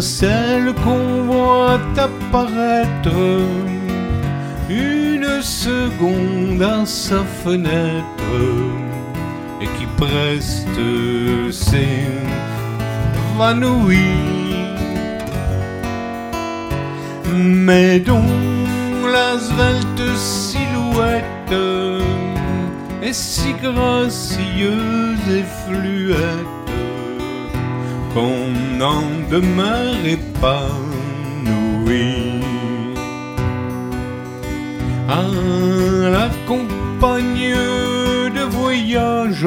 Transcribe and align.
celle 0.00 0.72
qu'on 0.84 1.24
voit 1.24 1.80
apparaître. 1.96 3.40
Une 4.68 5.42
seconde 5.42 6.62
à 6.62 6.84
sa 6.84 7.22
fenêtre 7.44 8.34
et 9.60 9.66
qui 9.78 9.86
preste 9.96 10.80
s'évanouit, 13.36 14.00
mais 17.34 18.00
dont 18.00 18.22
la 19.10 19.38
svelte 19.38 20.16
silhouette 20.16 21.54
est 23.02 23.12
si 23.14 23.54
gracieuse 23.62 25.28
et 25.30 25.44
fluette 25.64 26.55
qu'on 28.16 28.48
n'en 28.78 29.08
demeure 29.30 30.02
épanoui. 30.16 30.46
À 35.06 35.28
la 36.16 36.28
compagne 36.46 37.58
de 38.38 38.44
voyage 38.58 39.46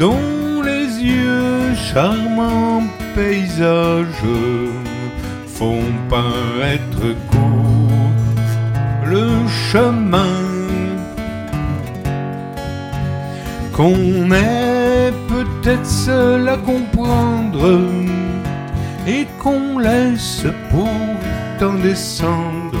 dont 0.00 0.62
les 0.68 0.86
yeux 1.12 1.74
charmants 1.74 2.84
paysages 3.14 4.32
font 5.46 5.90
paraître 6.08 7.06
court 7.30 8.10
le 9.04 9.26
chemin 9.70 10.40
qu'on 13.76 14.32
est 14.32 14.73
peut-être 15.44 15.86
seul 15.86 16.48
à 16.48 16.56
comprendre 16.56 17.80
et 19.06 19.26
qu'on 19.42 19.78
laisse 19.78 20.46
pourtant 20.70 21.74
descendre 21.82 22.78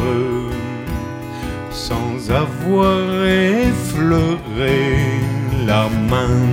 sans 1.70 2.30
avoir 2.30 3.26
effleuré 3.26 5.20
la 5.66 5.88
main. 6.10 6.46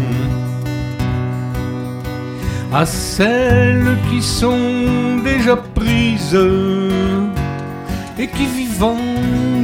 À 2.73 2.85
celles 2.85 3.97
qui 4.09 4.21
sont 4.21 5.17
déjà 5.23 5.55
prises 5.55 6.47
et 8.17 8.27
qui 8.27 8.45
vivent 8.45 8.71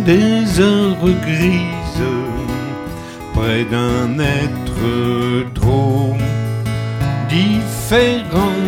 des 0.05 0.59
heures 0.61 1.09
grises 1.21 2.07
près 3.33 3.65
d'un 3.65 4.19
être 4.19 5.53
trop 5.53 6.15
différent 7.29 8.63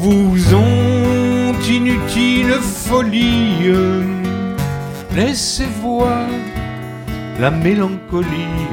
vous 0.00 0.54
ont 0.54 1.54
inutile 1.68 2.52
folie 2.60 3.72
laissez 5.14 5.66
voir 5.82 6.28
la 7.40 7.50
mélancolie 7.50 8.68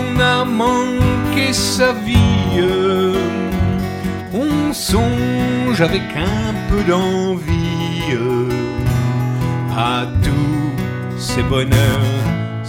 l'on 0.00 0.20
a 0.20 0.44
manqué 0.44 1.52
sa 1.52 1.92
vie, 1.92 2.62
on 4.32 4.72
songe 4.72 5.80
avec 5.80 6.02
un 6.16 6.54
peu 6.68 6.82
d'envie 6.90 8.16
à 9.76 10.06
tous 10.22 11.18
ces 11.18 11.42
bonheurs 11.42 12.20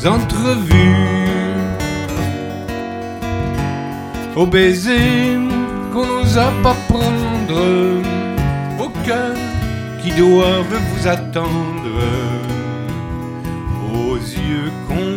entrevus. 0.06 0.96
Au 4.36 4.46
baiser 4.46 5.38
qu'on 5.92 6.06
n'osa 6.06 6.52
pas 6.64 6.76
prendre, 6.88 7.62
au 8.80 8.90
cœur 9.06 9.36
qui 10.02 10.12
doivent 10.12 10.80
vous 10.94 11.08
attendre, 11.08 12.00
aux 13.94 14.16
yeux 14.16 14.72
qu'on 14.88 15.11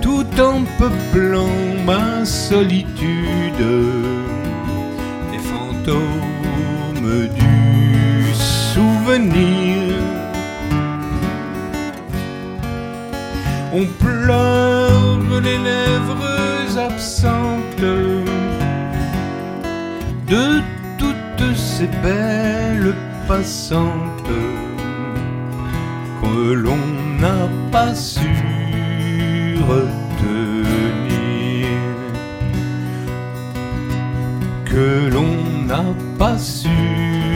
tout 0.00 0.26
en 0.40 0.62
peuplant 0.78 1.48
ma 1.86 2.24
solitude, 2.24 3.66
des 5.32 5.38
fantômes 5.38 7.28
du 7.40 8.34
souvenir. 8.34 9.94
On 13.72 13.84
pleure 14.04 15.40
les 15.42 15.58
lèvres 15.58 16.78
absentes 16.78 17.90
de 20.28 20.60
toutes 20.98 21.56
ces 21.56 21.88
belles 22.02 22.94
passantes 23.26 24.30
que 26.22 26.52
l'on 26.52 27.13
n'a 27.24 27.48
pas 27.72 27.94
su 27.94 28.32
retenir, 29.70 30.68
que 34.66 35.08
l'on 35.14 35.34
n'a 35.66 35.84
pas 36.18 36.36
su 36.38 37.33